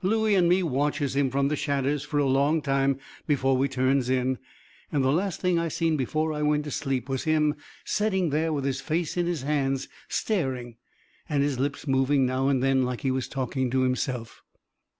[0.00, 4.08] Looey and me watches him from the shadders fur a long time before we turns
[4.08, 4.38] in,
[4.92, 8.52] and the last thing I seen before I went to sleep was him setting there
[8.52, 10.76] with his face in his hands, staring,
[11.28, 14.44] and his lips moving now and then like he was talking to himself.